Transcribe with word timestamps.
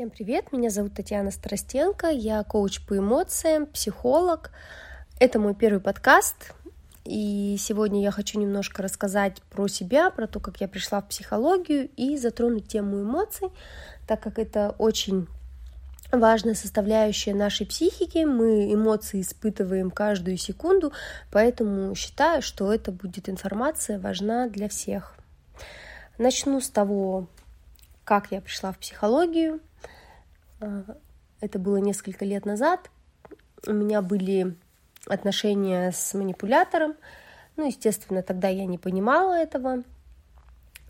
Всем 0.00 0.08
привет, 0.08 0.50
меня 0.50 0.70
зовут 0.70 0.94
Татьяна 0.94 1.30
Старостенко, 1.30 2.06
я 2.06 2.42
коуч 2.42 2.80
по 2.86 2.96
эмоциям, 2.96 3.66
психолог. 3.66 4.50
Это 5.18 5.38
мой 5.38 5.54
первый 5.54 5.78
подкаст, 5.78 6.54
и 7.04 7.56
сегодня 7.58 8.00
я 8.00 8.10
хочу 8.10 8.40
немножко 8.40 8.82
рассказать 8.82 9.42
про 9.50 9.68
себя, 9.68 10.08
про 10.08 10.26
то, 10.26 10.40
как 10.40 10.58
я 10.62 10.68
пришла 10.68 11.02
в 11.02 11.08
психологию 11.08 11.90
и 11.98 12.16
затронуть 12.16 12.66
тему 12.66 13.02
эмоций, 13.02 13.48
так 14.06 14.22
как 14.22 14.38
это 14.38 14.74
очень 14.78 15.26
важная 16.10 16.54
составляющая 16.54 17.34
нашей 17.34 17.66
психики. 17.66 18.24
Мы 18.24 18.72
эмоции 18.72 19.20
испытываем 19.20 19.90
каждую 19.90 20.38
секунду, 20.38 20.94
поэтому 21.30 21.94
считаю, 21.94 22.40
что 22.40 22.72
это 22.72 22.90
будет 22.90 23.28
информация 23.28 23.98
важна 23.98 24.48
для 24.48 24.70
всех. 24.70 25.14
Начну 26.16 26.62
с 26.62 26.70
того, 26.70 27.28
как 28.04 28.32
я 28.32 28.40
пришла 28.40 28.72
в 28.72 28.78
психологию. 28.78 29.60
А, 30.60 30.84
это 31.40 31.58
было 31.58 31.76
несколько 31.76 32.24
лет 32.24 32.46
назад. 32.46 32.90
У 33.66 33.72
меня 33.72 34.02
были 34.02 34.56
отношения 35.06 35.90
с 35.92 36.14
манипулятором. 36.14 36.94
Ну, 37.56 37.66
естественно, 37.66 38.22
тогда 38.22 38.48
я 38.48 38.66
не 38.66 38.78
понимала 38.78 39.34
этого. 39.34 39.82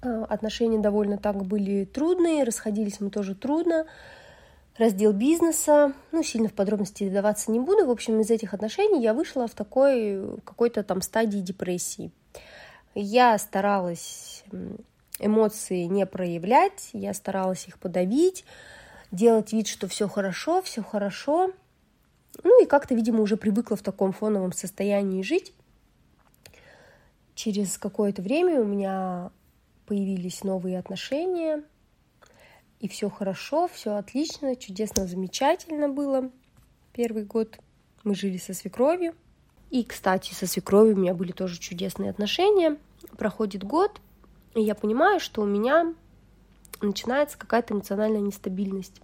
А, 0.02 0.24
отношения 0.24 0.78
довольно 0.78 1.18
так 1.18 1.44
были 1.44 1.84
трудные, 1.84 2.44
расходились 2.44 3.00
мы 3.00 3.10
тоже 3.10 3.34
трудно 3.34 3.86
раздел 4.80 5.12
бизнеса. 5.12 5.92
Ну, 6.10 6.22
сильно 6.22 6.48
в 6.48 6.54
подробности 6.54 7.04
вдаваться 7.04 7.52
не 7.52 7.60
буду. 7.60 7.86
В 7.86 7.90
общем, 7.90 8.18
из 8.20 8.30
этих 8.30 8.54
отношений 8.54 9.02
я 9.02 9.14
вышла 9.14 9.46
в 9.46 9.54
такой 9.54 10.38
какой-то 10.44 10.82
там 10.82 11.02
стадии 11.02 11.38
депрессии. 11.38 12.10
Я 12.94 13.38
старалась 13.38 14.42
эмоции 15.18 15.84
не 15.84 16.06
проявлять, 16.06 16.90
я 16.92 17.12
старалась 17.14 17.68
их 17.68 17.78
подавить, 17.78 18.44
делать 19.10 19.52
вид, 19.52 19.66
что 19.66 19.88
все 19.88 20.08
хорошо, 20.08 20.62
все 20.62 20.82
хорошо. 20.82 21.52
Ну 22.42 22.62
и 22.62 22.66
как-то, 22.66 22.94
видимо, 22.94 23.22
уже 23.22 23.36
привыкла 23.36 23.76
в 23.76 23.82
таком 23.82 24.12
фоновом 24.12 24.52
состоянии 24.52 25.22
жить. 25.22 25.52
Через 27.34 27.78
какое-то 27.78 28.22
время 28.22 28.60
у 28.60 28.64
меня 28.64 29.30
появились 29.86 30.44
новые 30.44 30.78
отношения– 30.78 31.62
и 32.80 32.88
все 32.88 33.10
хорошо, 33.10 33.68
все 33.68 33.96
отлично, 33.96 34.56
чудесно, 34.56 35.06
замечательно 35.06 35.90
было. 35.90 36.30
Первый 36.94 37.24
год 37.24 37.58
мы 38.04 38.14
жили 38.14 38.38
со 38.38 38.54
свекровью. 38.54 39.14
И, 39.70 39.84
кстати, 39.84 40.32
со 40.32 40.46
свекровью 40.46 40.96
у 40.96 40.98
меня 40.98 41.12
были 41.12 41.32
тоже 41.32 41.58
чудесные 41.60 42.10
отношения. 42.10 42.78
Проходит 43.18 43.64
год, 43.64 44.00
и 44.54 44.62
я 44.62 44.74
понимаю, 44.74 45.20
что 45.20 45.42
у 45.42 45.46
меня 45.46 45.94
начинается 46.80 47.38
какая-то 47.38 47.74
эмоциональная 47.74 48.20
нестабильность. 48.20 49.00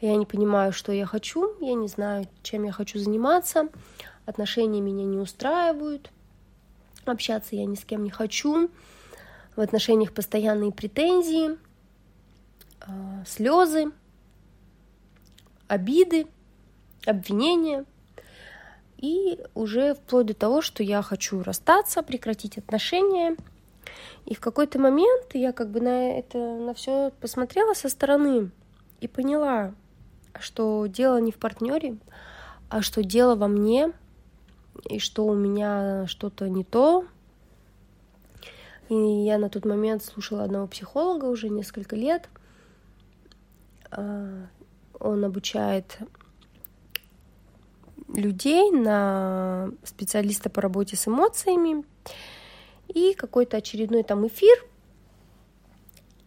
Я 0.00 0.16
не 0.16 0.26
понимаю, 0.26 0.72
что 0.72 0.92
я 0.92 1.06
хочу, 1.06 1.56
я 1.60 1.74
не 1.74 1.88
знаю, 1.88 2.26
чем 2.42 2.64
я 2.64 2.72
хочу 2.72 2.98
заниматься. 2.98 3.68
Отношения 4.26 4.80
меня 4.80 5.04
не 5.04 5.18
устраивают. 5.18 6.10
Общаться 7.04 7.56
я 7.56 7.66
ни 7.66 7.74
с 7.74 7.84
кем 7.84 8.04
не 8.04 8.10
хочу. 8.10 8.70
В 9.56 9.60
отношениях 9.60 10.12
постоянные 10.12 10.72
претензии– 10.72 11.58
а, 12.80 13.24
слезы, 13.26 13.92
обиды, 15.68 16.26
обвинения. 17.06 17.84
И 18.96 19.38
уже 19.54 19.94
вплоть 19.94 20.26
до 20.26 20.34
того, 20.34 20.60
что 20.60 20.82
я 20.82 21.00
хочу 21.02 21.42
расстаться, 21.42 22.02
прекратить 22.02 22.58
отношения. 22.58 23.36
И 24.26 24.34
в 24.34 24.40
какой-то 24.40 24.78
момент 24.78 25.34
я 25.34 25.52
как 25.52 25.70
бы 25.70 25.80
на 25.80 26.18
это, 26.18 26.38
на 26.38 26.74
все 26.74 27.12
посмотрела 27.20 27.74
со 27.74 27.88
стороны 27.88 28.50
и 29.00 29.08
поняла, 29.08 29.74
что 30.38 30.86
дело 30.86 31.20
не 31.20 31.32
в 31.32 31.36
партнере, 31.36 31.96
а 32.68 32.82
что 32.82 33.02
дело 33.02 33.34
во 33.34 33.48
мне, 33.48 33.92
и 34.88 34.98
что 34.98 35.26
у 35.26 35.34
меня 35.34 36.06
что-то 36.06 36.48
не 36.48 36.64
то. 36.64 37.04
И 38.88 38.94
я 38.94 39.38
на 39.38 39.48
тот 39.48 39.64
момент 39.64 40.04
слушала 40.04 40.44
одного 40.44 40.66
психолога 40.66 41.26
уже 41.26 41.48
несколько 41.48 41.96
лет– 41.96 42.28
а, 43.90 44.46
он 44.98 45.24
обучает 45.24 45.98
людей 48.08 48.70
на 48.70 49.70
специалиста 49.84 50.50
по 50.50 50.60
работе 50.60 50.96
с 50.96 51.06
эмоциями 51.08 51.84
и 52.92 53.14
какой-то 53.14 53.56
очередной 53.56 54.02
там 54.02 54.26
эфир, 54.26 54.56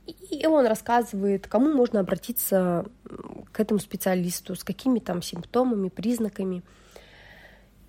и 0.05 0.45
он 0.47 0.65
рассказывает, 0.65 1.47
кому 1.47 1.73
можно 1.73 1.99
обратиться 1.99 2.85
к 3.51 3.59
этому 3.59 3.79
специалисту, 3.79 4.55
с 4.55 4.63
какими 4.63 4.99
там 4.99 5.21
симптомами, 5.21 5.89
признаками. 5.89 6.63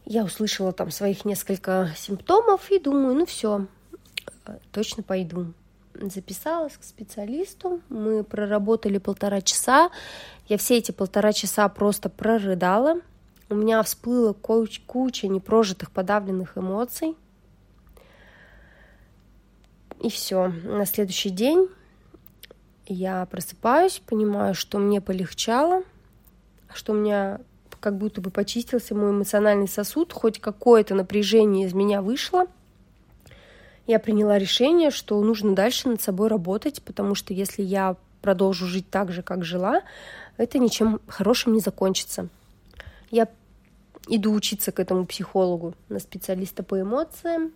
Я 0.04 0.24
услышала 0.24 0.72
там 0.72 0.90
своих 0.90 1.24
несколько 1.24 1.92
симптомов 1.96 2.70
и 2.70 2.78
думаю, 2.78 3.14
ну 3.14 3.26
все, 3.26 3.66
точно 4.70 5.02
пойду 5.02 5.54
записалась 6.00 6.76
к 6.76 6.84
специалисту. 6.84 7.80
Мы 7.88 8.24
проработали 8.24 8.98
полтора 8.98 9.40
часа. 9.40 9.90
Я 10.48 10.58
все 10.58 10.78
эти 10.78 10.90
полтора 10.90 11.32
часа 11.32 11.68
просто 11.68 12.08
прорыдала. 12.08 13.00
У 13.48 13.54
меня 13.54 13.82
всплыла 13.82 14.32
куча 14.32 15.28
непрожитых, 15.28 15.90
подавленных 15.90 16.58
эмоций. 16.58 17.16
И 20.04 20.10
все. 20.10 20.48
На 20.64 20.86
следующий 20.86 21.30
день 21.30 21.68
я 22.86 23.26
просыпаюсь, 23.26 24.02
понимаю, 24.06 24.54
что 24.54 24.78
мне 24.78 25.00
полегчало, 25.00 25.82
что 26.72 26.92
у 26.92 26.96
меня 26.96 27.40
как 27.80 27.98
будто 27.98 28.20
бы 28.20 28.30
почистился 28.30 28.94
мой 28.94 29.10
эмоциональный 29.10 29.68
сосуд, 29.68 30.12
хоть 30.12 30.38
какое-то 30.40 30.94
напряжение 30.94 31.66
из 31.66 31.74
меня 31.74 32.02
вышло– 32.02 32.46
я 33.86 33.98
приняла 33.98 34.38
решение, 34.38 34.90
что 34.90 35.20
нужно 35.22 35.54
дальше 35.54 35.88
над 35.88 36.00
собой 36.00 36.28
работать, 36.28 36.82
потому 36.82 37.14
что 37.14 37.34
если 37.34 37.62
я 37.62 37.96
продолжу 38.22 38.66
жить 38.66 38.88
так 38.88 39.12
же, 39.12 39.22
как 39.22 39.44
жила, 39.44 39.82
это 40.38 40.58
ничем 40.58 41.00
хорошим 41.06 41.52
не 41.52 41.60
закончится. 41.60 42.28
Я 43.10 43.28
иду 44.08 44.32
учиться 44.32 44.72
к 44.72 44.80
этому 44.80 45.04
психологу 45.04 45.74
на 45.90 45.98
специалиста 45.98 46.62
по 46.62 46.80
эмоциям. 46.80 47.52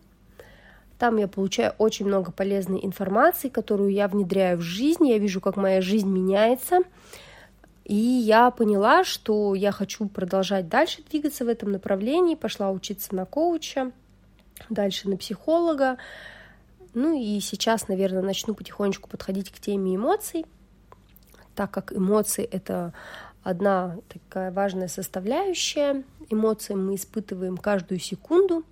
Там 0.98 1.16
я 1.16 1.28
получаю 1.28 1.75
очень 1.78 2.06
много 2.06 2.32
полезной 2.32 2.84
информации, 2.84 3.48
которую 3.48 3.91
я 3.91 4.09
внедряю 4.09 4.59
в 4.59 4.62
жизнь. 4.62 5.06
Я 5.06 5.19
вижу, 5.19 5.41
как 5.41 5.56
моя 5.56 5.81
жизнь 5.81 6.09
меняется. 6.09 6.81
И 7.84 7.94
я 7.94 8.50
поняла, 8.50 9.04
что 9.04 9.54
я 9.54 9.72
хочу 9.72 10.09
продолжать 10.09 10.69
дальше 10.69 11.03
двигаться 11.09 11.44
в 11.44 11.48
этом 11.48 11.72
направлении. 11.72 12.34
Пошла 12.34 12.70
учиться 12.70 13.14
на 13.14 13.25
коуча 13.25 13.92
дальше 14.69 15.09
на 15.09 15.16
психолога. 15.16 15.98
Ну 16.94 17.19
и 17.19 17.41
сейчас, 17.41 17.88
наверное, 17.88 18.22
начну 18.22 18.54
потихонечку 18.54 19.09
подходить 19.09 19.50
к 19.50 19.60
теме 19.60 19.97
эмоций, 19.97 20.47
так 21.54 21.70
как 21.70 21.92
эмоции— 21.92 22.44
это 22.50 22.92
одна 23.42 23.97
такая 24.09 24.50
важная 24.50 24.88
составляющая. 24.88 26.03
Эмоции 26.30 26.75
мы 26.75 26.97
испытываем 26.97 27.56
каждую 27.56 28.00
секунду, 28.00 28.65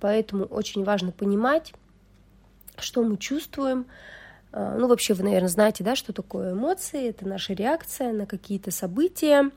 поэтому 0.00 0.44
очень 0.44 0.84
важно 0.84 1.12
понимать, 1.12 1.72
что 2.78 3.02
мы 3.02 3.16
чувствуем. 3.16 3.86
А, 4.52 4.76
ну, 4.76 4.88
вообще, 4.88 5.14
вы, 5.14 5.24
наверное, 5.24 5.48
знаете, 5.48 5.84
да, 5.84 5.96
что 5.96 6.12
такое 6.12 6.52
эмоции. 6.52 7.08
Это 7.08 7.26
наша 7.26 7.52
реакция 7.52 8.12
на 8.12 8.26
какие-то 8.26 8.70
события, 8.70 9.50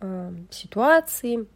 а, 0.00 0.34
ситуации. 0.50 1.46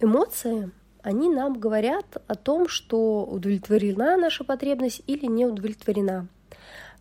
Эмоции 0.00 0.70
они 1.02 1.28
нам 1.30 1.58
говорят 1.58 2.22
о 2.26 2.34
том, 2.34 2.68
что 2.68 3.24
удовлетворена 3.24 4.16
наша 4.16 4.44
потребность 4.44 5.02
или 5.06 5.26
не 5.26 5.46
удовлетворена. 5.46 6.28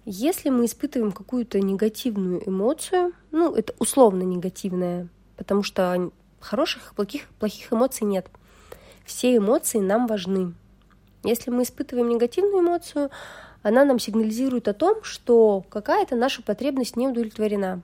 Если 0.06 0.50
мы 0.50 0.66
испытываем 0.66 1.12
какую-то 1.12 1.60
негативную 1.60 2.48
эмоцию, 2.48 3.12
ну, 3.32 3.54
это 3.54 3.74
условно 3.80 4.24
негативная, 4.24 5.10
потому 5.36 5.64
что 5.64 6.12
хороших, 6.40 6.94
плохих, 6.96 7.28
плохих 7.40 7.74
эмоций 7.74 8.08
нет. 8.08 8.28
Все 9.08 9.38
эмоции 9.38 9.80
нам 9.80 10.06
важны. 10.06 10.54
Если 11.24 11.50
мы 11.50 11.64
испытываем 11.64 12.10
негативную 12.10 12.62
эмоцию, 12.62 13.10
она 13.64 13.86
нам 13.86 14.00
сигнализирует 14.00 14.68
о 14.68 14.74
том, 14.74 15.02
что 15.02 15.64
какая-то 15.70 16.18
наша 16.18 16.44
потребность 16.44 16.98
не 16.98 17.08
удовлетворена. 17.08 17.82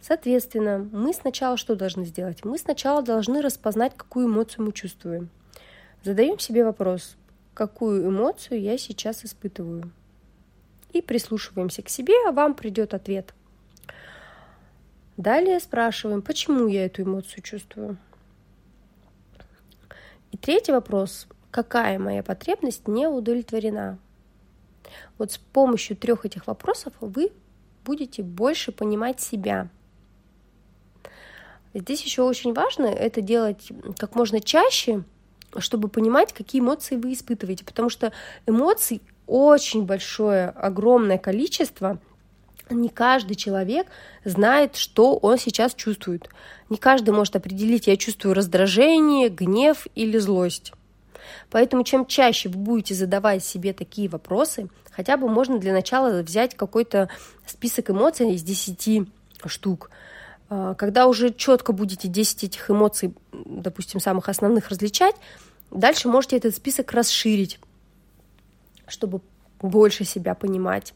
Соответственно, 0.00 0.88
мы 0.90 1.12
сначала 1.12 1.58
что 1.58 1.76
должны 1.76 2.06
сделать? 2.06 2.46
Мы 2.46 2.56
сначала 2.56 3.02
должны 3.02 3.42
распознать, 3.42 3.92
какую 3.94 4.26
эмоцию 4.26 4.64
мы 4.64 4.72
чувствуем. 4.72 5.28
Задаем 6.02 6.38
себе 6.38 6.64
вопрос, 6.64 7.16
какую 7.52 8.08
эмоцию 8.08 8.62
я 8.62 8.78
сейчас 8.78 9.22
испытываю. 9.26 9.92
И 10.94 11.02
прислушиваемся 11.02 11.82
к 11.82 11.90
себе, 11.90 12.14
а 12.26 12.32
вам 12.32 12.54
придет 12.54 12.94
ответ. 12.94 13.34
Далее 15.18 15.60
спрашиваем, 15.60 16.22
почему 16.22 16.68
я 16.68 16.86
эту 16.86 17.02
эмоцию 17.02 17.42
чувствую. 17.42 17.98
И 20.32 20.36
третий 20.36 20.72
вопрос, 20.72 21.26
какая 21.50 21.98
моя 21.98 22.22
потребность 22.22 22.86
не 22.88 23.06
удовлетворена. 23.08 23.98
Вот 25.18 25.32
с 25.32 25.38
помощью 25.38 25.96
трех 25.96 26.24
этих 26.24 26.46
вопросов 26.46 26.92
вы 27.00 27.32
будете 27.84 28.22
больше 28.22 28.72
понимать 28.72 29.20
себя. 29.20 29.68
Здесь 31.72 32.02
еще 32.02 32.22
очень 32.22 32.52
важно 32.52 32.86
это 32.86 33.20
делать 33.20 33.70
как 33.96 34.14
можно 34.14 34.40
чаще, 34.40 35.04
чтобы 35.58 35.88
понимать, 35.88 36.32
какие 36.32 36.60
эмоции 36.60 36.96
вы 36.96 37.12
испытываете, 37.12 37.64
потому 37.64 37.90
что 37.90 38.12
эмоций 38.46 39.02
очень 39.26 39.84
большое, 39.84 40.48
огромное 40.48 41.18
количество. 41.18 42.00
Не 42.70 42.88
каждый 42.88 43.34
человек 43.34 43.86
знает, 44.24 44.76
что 44.76 45.16
он 45.16 45.38
сейчас 45.38 45.74
чувствует. 45.74 46.28
Не 46.68 46.76
каждый 46.76 47.10
может 47.10 47.36
определить, 47.36 47.86
я 47.86 47.96
чувствую 47.96 48.34
раздражение, 48.34 49.28
гнев 49.28 49.86
или 49.94 50.18
злость. 50.18 50.72
Поэтому 51.50 51.84
чем 51.84 52.06
чаще 52.06 52.48
вы 52.48 52.58
будете 52.58 52.94
задавать 52.94 53.44
себе 53.44 53.72
такие 53.72 54.08
вопросы, 54.08 54.68
хотя 54.90 55.16
бы 55.16 55.28
можно 55.28 55.58
для 55.58 55.72
начала 55.72 56.22
взять 56.22 56.54
какой-то 56.54 57.08
список 57.46 57.90
эмоций 57.90 58.32
из 58.32 58.42
10 58.42 59.08
штук. 59.46 59.90
А, 60.48 60.74
когда 60.74 61.06
уже 61.06 61.32
четко 61.32 61.72
будете 61.72 62.08
10 62.08 62.44
этих 62.44 62.70
эмоций, 62.70 63.14
допустим, 63.32 64.00
самых 64.00 64.28
основных 64.28 64.68
различать, 64.68 65.16
дальше 65.70 66.08
можете 66.08 66.36
этот 66.36 66.54
список 66.54 66.92
расширить, 66.92 67.58
чтобы 68.86 69.20
больше 69.60 70.04
себя 70.04 70.34
понимать. 70.34 70.94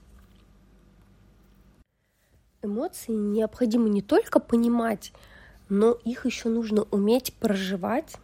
Эмоции 2.64 3.12
необходимо 3.12 3.88
не 3.88 4.02
только 4.02 4.40
понимать, 4.40 5.12
но 5.69 5.93
их 5.93 6.26
еще 6.26 6.49
нужно 6.49 6.82
уметь 6.90 7.34
проживать 7.34 8.16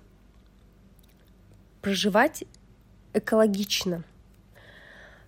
проживать 1.81 2.44
экологично. 3.14 4.04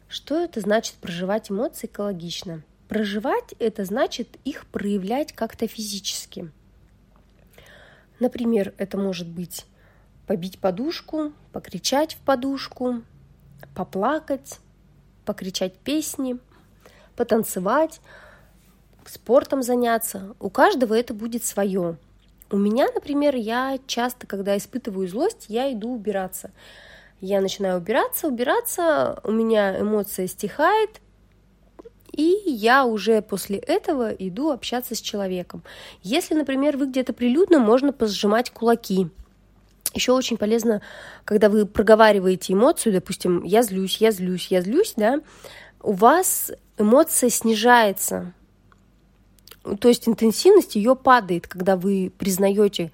Что 0.09 0.38
это 0.43 0.61
значит 0.61 0.94
проживать 0.97 1.50
эмоции 1.50 1.87
экологично? 1.87 2.62
Проживать 2.88 3.55
это 3.59 3.85
значит 3.85 4.38
их 4.44 4.67
проявлять 4.67 5.32
как-то 5.32 5.67
физически. 5.67 6.50
Например, 8.20 8.75
это 8.76 8.99
может 8.99 9.26
быть 9.26 9.67
побить 10.26 10.58
подушку, 10.58 11.32
покричать 11.53 12.15
в 12.15 12.19
подушку, 12.19 13.03
поплакать, 13.75 14.61
покричать 15.25 15.76
песни, 15.79 16.38
потанцевать, 17.17 18.00
спортом 19.09 19.63
заняться. 19.63 20.35
У 20.41 20.51
каждого 20.51 20.95
это 20.95 21.15
будет 21.15 21.45
свое. 21.45 21.97
У 22.51 22.57
меня, 22.57 22.89
например, 22.95 23.35
я 23.35 23.79
часто, 23.87 24.27
когда 24.27 24.57
испытываю 24.57 25.09
злость, 25.09 25.47
я 25.49 25.73
иду 25.73 25.95
убираться. 25.95 26.51
Я 27.21 27.41
начинаю 27.41 27.79
убираться, 27.79 28.29
убираться, 28.29 29.21
у 29.25 29.31
меня 29.31 29.81
эмоция 29.81 30.27
стихает, 30.27 31.01
и 32.11 32.37
я 32.45 32.85
уже 32.85 33.23
после 33.23 33.59
этого 33.59 34.11
иду 34.11 34.51
общаться 34.51 34.95
с 34.95 35.01
человеком. 35.01 35.63
Если, 36.03 36.35
например, 36.35 36.77
вы 36.77 36.87
где-то 36.87 37.13
прилюдно, 37.13 37.59
можно 37.59 37.93
пожимать 37.93 38.51
кулаки. 38.51 39.09
Еще 39.95 40.13
очень 40.13 40.37
полезно, 40.37 40.83
когда 41.25 41.49
вы 41.49 41.65
проговариваете 41.65 42.53
эмоцию, 42.53 42.93
допустим, 42.93 43.45
я 43.45 43.63
злюсь, 43.63 43.99
я 43.99 44.11
злюсь, 44.11 44.49
я 44.49 44.61
злюсь, 44.61 44.95
да, 44.97 45.21
у 45.83 45.93
вас 45.93 46.53
эмоция 46.79 47.31
снижается, 47.31 48.33
то 49.79 49.88
есть 49.88 50.09
интенсивность 50.09 50.76
ее 50.76 50.97
падает, 50.97 51.47
когда 51.47 51.76
вы 51.76 52.12
признаете, 52.17 52.93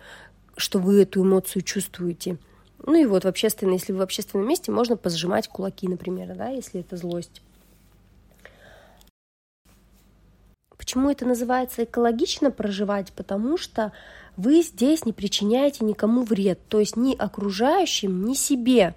что 0.57 0.79
вы 0.79 1.03
эту 1.03 1.23
эмоцию 1.23 1.63
чувствуете. 1.63 2.37
Ну 2.85 2.95
и 2.95 3.07
вот 3.07 3.25
в 3.25 3.29
общественном, 3.29 3.75
если 3.75 3.93
вы 3.93 3.99
в 3.99 4.03
общественном 4.03 4.49
месте, 4.49 4.71
можно 4.71 4.97
позжимать 4.97 5.49
кулаки, 5.49 5.89
например, 5.89 6.35
да, 6.37 6.49
если 6.49 6.81
это 6.81 6.97
злость. 6.97 7.43
Почему 10.77 11.11
это 11.11 11.27
называется 11.27 11.85
экологично 11.85 12.51
проживать? 12.51 13.13
Потому 13.13 13.59
что 13.59 13.93
вы 14.37 14.63
здесь 14.63 15.05
не 15.05 15.13
причиняете 15.13 15.85
никому 15.85 16.23
вред, 16.23 16.61
то 16.69 16.81
есть 16.81 16.97
ни 16.97 17.15
окружающим, 17.15 18.25
ни 18.25 18.35
себе. 18.35 18.95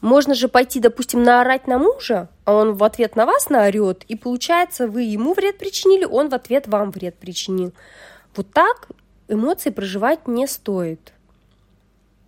Можно 0.00 0.34
же 0.34 0.48
пойти, 0.48 0.78
допустим, 0.78 1.22
наорать 1.22 1.66
на 1.66 1.78
мужа, 1.78 2.28
а 2.44 2.54
он 2.54 2.74
в 2.74 2.84
ответ 2.84 3.16
на 3.16 3.26
вас 3.26 3.48
наорет, 3.48 4.04
и 4.08 4.14
получается, 4.14 4.86
вы 4.86 5.02
ему 5.02 5.32
вред 5.32 5.58
причинили, 5.58 6.04
он 6.04 6.28
в 6.28 6.34
ответ 6.34 6.68
вам 6.68 6.90
вред 6.90 7.16
причинил. 7.16 7.72
Вот 8.34 8.52
так 8.52 8.88
эмоции 9.28 9.70
проживать 9.70 10.28
не 10.28 10.46
стоит. 10.46 11.12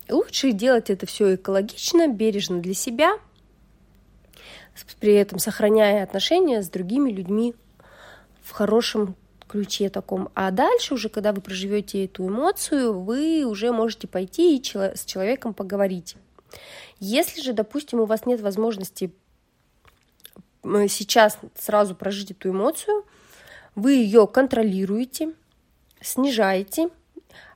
Лучше 0.09 0.51
делать 0.51 0.89
это 0.89 1.05
все 1.05 1.35
экологично, 1.35 2.07
бережно 2.07 2.59
для 2.59 2.73
себя, 2.73 3.19
при 4.99 5.13
этом 5.13 5.37
сохраняя 5.39 6.03
отношения 6.03 6.63
с 6.63 6.69
другими 6.69 7.11
людьми 7.11 7.53
в 8.41 8.51
хорошем 8.51 9.15
ключе 9.47 9.89
таком. 9.89 10.29
А 10.33 10.51
дальше 10.51 10.95
уже, 10.95 11.09
когда 11.09 11.33
вы 11.33 11.41
проживете 11.41 12.05
эту 12.05 12.27
эмоцию, 12.27 12.99
вы 12.99 13.43
уже 13.45 13.71
можете 13.71 14.07
пойти 14.07 14.57
и 14.57 14.63
с 14.63 15.05
человеком 15.05 15.53
поговорить. 15.53 16.15
Если 16.99 17.41
же, 17.41 17.53
допустим, 17.53 17.99
у 17.99 18.05
вас 18.05 18.25
нет 18.25 18.41
возможности 18.41 19.11
сейчас 20.63 21.37
сразу 21.57 21.95
прожить 21.95 22.31
эту 22.31 22.49
эмоцию, 22.49 23.05
вы 23.75 23.93
ее 23.93 24.27
контролируете, 24.27 25.33
снижаете, 26.01 26.89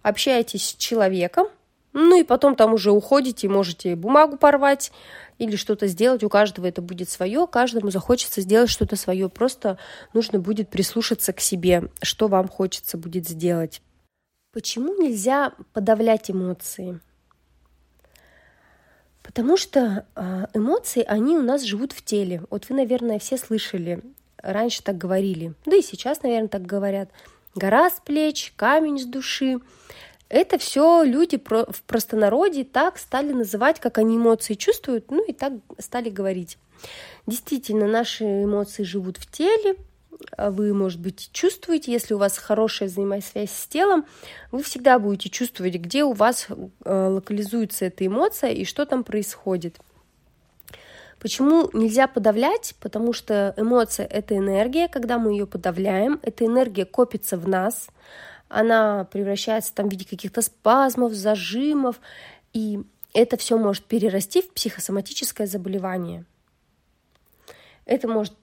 общаетесь 0.01 0.69
с 0.69 0.75
человеком, 0.75 1.47
ну 1.93 2.19
и 2.19 2.23
потом 2.23 2.55
там 2.55 2.73
уже 2.73 2.91
уходите, 2.91 3.47
можете 3.47 3.95
бумагу 3.95 4.37
порвать 4.37 4.91
или 5.37 5.55
что-то 5.55 5.87
сделать. 5.87 6.23
У 6.23 6.29
каждого 6.29 6.65
это 6.65 6.81
будет 6.81 7.09
свое, 7.09 7.45
каждому 7.45 7.91
захочется 7.91 8.41
сделать 8.41 8.69
что-то 8.69 8.95
свое. 8.95 9.29
Просто 9.29 9.77
нужно 10.13 10.39
будет 10.39 10.69
прислушаться 10.69 11.33
к 11.33 11.39
себе, 11.39 11.89
что 12.01 12.27
вам 12.27 12.47
хочется 12.47 12.97
будет 12.97 13.27
сделать. 13.27 13.81
Почему 14.51 14.95
нельзя 15.01 15.53
подавлять 15.73 16.31
эмоции? 16.31 16.99
Потому 19.33 19.57
что 19.57 20.05
а, 20.15 20.47
эмоции, 20.53 21.03
они 21.07 21.35
у 21.35 21.41
нас 21.41 21.63
живут 21.63 21.91
в 21.91 22.05
теле. 22.05 22.43
Вот 22.51 22.69
вы, 22.69 22.75
наверное, 22.75 23.17
все 23.17 23.37
слышали, 23.37 24.01
раньше 24.37 24.83
так 24.83 24.97
говорили, 24.97 25.53
да 25.65 25.75
и 25.75 25.81
сейчас, 25.81 26.21
наверное, 26.21 26.49
так 26.49 26.63
говорят. 26.67 27.09
Гора 27.55 27.89
с 27.89 27.99
плеч, 28.05 28.53
камень 28.55 28.99
с 28.99 29.05
души. 29.05 29.59
Это 30.29 30.57
все 30.59 31.03
люди 31.03 31.41
в 31.47 31.81
простонародье 31.87 32.63
так 32.63 32.99
стали 32.99 33.33
называть, 33.33 33.79
как 33.79 33.97
они 33.97 34.17
эмоции 34.17 34.53
чувствуют, 34.53 35.09
ну 35.09 35.23
и 35.25 35.33
так 35.33 35.53
стали 35.79 36.09
говорить. 36.09 36.57
Действительно, 37.25 37.87
наши 37.87 38.43
эмоции 38.43 38.83
живут 38.83 39.17
в 39.17 39.31
теле, 39.31 39.77
вы, 40.37 40.73
может 40.73 40.99
быть, 40.99 41.29
чувствуете, 41.31 41.91
если 41.91 42.13
у 42.13 42.17
вас 42.17 42.37
хорошая 42.37 42.89
взаимосвязь 42.89 43.51
с 43.51 43.67
телом, 43.67 44.05
вы 44.51 44.63
всегда 44.63 44.99
будете 44.99 45.29
чувствовать, 45.29 45.75
где 45.75 46.03
у 46.03 46.13
вас 46.13 46.47
э, 46.49 47.07
локализуется 47.07 47.85
эта 47.85 48.05
эмоция 48.05 48.51
и 48.51 48.65
что 48.65 48.85
там 48.85 49.03
происходит. 49.03 49.79
Почему 51.19 51.69
нельзя 51.71 52.07
подавлять? 52.07 52.75
Потому 52.81 53.13
что 53.13 53.53
эмоция— 53.55 54.05
это 54.09 54.35
энергия, 54.35 54.87
когда 54.87 55.17
мы 55.17 55.31
ее 55.31 55.47
подавляем, 55.47 56.19
эта 56.21 56.45
энергия 56.45 56.85
копится 56.85 57.37
в 57.37 57.47
нас, 57.47 57.87
она 58.49 59.05
превращается 59.05 59.73
там 59.73 59.87
в 59.87 59.91
виде 59.91 60.05
каких-то 60.05 60.41
спазмов, 60.41 61.13
зажимов, 61.13 62.01
и 62.51 62.83
это 63.13 63.37
все 63.37 63.57
может 63.57 63.85
перерасти 63.85 64.41
в 64.41 64.51
психосоматическое 64.53 65.47
заболевание. 65.47 66.25
Это 67.85 68.07
может 68.07 68.33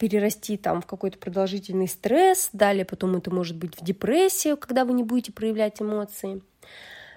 перерасти 0.00 0.56
там 0.56 0.80
в 0.80 0.86
какой-то 0.86 1.18
продолжительный 1.18 1.86
стресс, 1.86 2.48
далее 2.54 2.86
потом 2.86 3.16
это 3.16 3.32
может 3.32 3.56
быть 3.56 3.78
в 3.78 3.84
депрессию, 3.84 4.56
когда 4.56 4.86
вы 4.86 4.94
не 4.94 5.04
будете 5.04 5.30
проявлять 5.30 5.82
эмоции. 5.82 6.40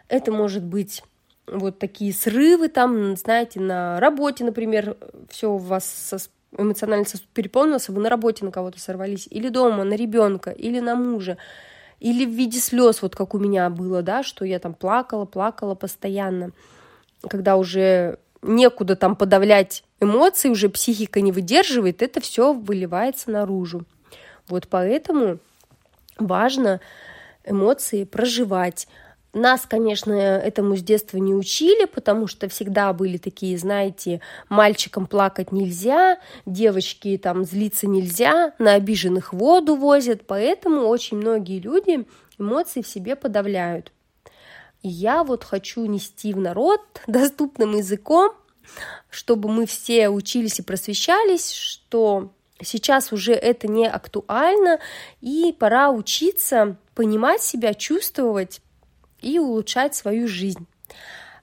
Это 0.10 0.34
может 0.34 0.64
быть 0.64 1.02
вот 1.48 1.80
такие 1.80 2.14
срывы 2.14 2.68
там, 2.68 3.16
знаете, 3.16 3.62
на 3.62 4.02
работе, 4.02 4.44
например, 4.44 4.98
все 5.30 5.52
у 5.52 5.58
вас 5.58 6.14
эмоциональный 6.58 7.06
сосуд 7.06 7.28
переполнился, 7.34 7.94
вы 7.94 8.02
на 8.02 8.10
работе 8.10 8.44
на 8.44 8.52
кого-то 8.52 8.82
сорвались, 8.82 9.28
или 9.32 9.48
дома, 9.48 9.86
на 9.86 9.94
ребенка, 9.94 10.52
или 10.52 10.82
на 10.82 10.96
мужа, 10.96 11.38
или 12.02 12.26
в 12.26 12.32
виде 12.32 12.60
слез, 12.60 13.02
вот 13.02 13.16
как 13.16 13.34
у 13.34 13.40
меня 13.40 13.70
было, 13.70 14.02
да, 14.02 14.24
что 14.24 14.44
я 14.44 14.60
там 14.60 14.74
плакала, 14.74 15.24
плакала 15.24 15.74
постоянно, 15.74 16.52
когда 17.30 17.56
уже 17.56 18.20
некуда 18.42 18.98
там 18.98 19.16
подавлять 19.16 19.86
эмоции, 20.04 20.50
уже 20.50 20.70
психика 20.70 21.22
не 21.22 21.32
выдерживает, 21.32 22.02
это 22.02 22.22
все 22.22 22.54
выливается 22.54 23.32
наружу. 23.32 23.86
Вот 24.48 24.68
поэтому 24.68 25.40
важно 26.18 26.80
эмоции 27.46 28.04
проживать. 28.04 28.88
Нас, 29.34 29.66
конечно, 29.68 30.14
этому 30.14 30.78
с 30.78 30.84
детства 30.84 31.18
не 31.18 31.34
учили, 31.34 31.86
потому 31.86 32.28
что 32.28 32.48
всегда 32.50 32.94
были 32.94 33.18
такие, 33.18 33.58
знаете, 33.58 34.22
мальчикам 34.48 35.08
плакать 35.08 35.52
нельзя, 35.52 36.20
девочки 36.46 37.18
там 37.18 37.44
злиться 37.44 37.88
нельзя, 37.88 38.54
на 38.60 38.74
обиженных 38.74 39.34
воду 39.34 39.76
возят, 39.76 40.28
поэтому 40.28 40.82
очень 40.82 41.18
многие 41.18 41.60
люди 41.60 42.06
эмоции 42.38 42.84
в 42.84 42.88
себе 42.88 43.16
подавляют. 43.16 43.92
И 44.84 44.90
я 44.90 45.24
вот 45.24 45.44
хочу 45.44 45.84
нести 45.86 46.34
в 46.34 46.38
народ 46.38 46.82
доступным 47.08 47.76
языком, 47.76 48.34
чтобы 49.10 49.50
мы 49.50 49.66
все 49.66 50.10
учились 50.10 50.60
и 50.60 50.64
просвещались, 50.64 51.52
что 51.52 52.32
Сейчас 52.62 53.12
уже 53.12 53.34
это 53.34 53.68
не 53.68 53.88
актуально, 53.88 54.80
и 55.22 55.56
пора 55.58 55.92
учиться 55.92 56.78
понимать 56.96 57.42
себя, 57.42 57.74
чувствовать 57.74 58.62
и 59.22 59.40
улучшать 59.40 59.96
свою 59.96 60.28
жизнь. 60.28 60.66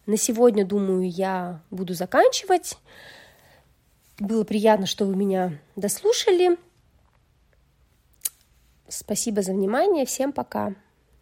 На 0.07 0.17
сегодня, 0.17 0.65
думаю, 0.65 1.11
я 1.11 1.63
буду 1.71 1.95
заканчивать. 1.95 2.79
Было 4.19 4.45
приятно, 4.45 4.87
что 4.87 5.05
вы 5.05 5.17
меня 5.17 5.59
дослушали. 5.77 6.59
Спасибо 8.89 9.43
за 9.43 9.53
внимание. 9.53 10.07
Всем 10.07 10.33
пока. 10.33 10.75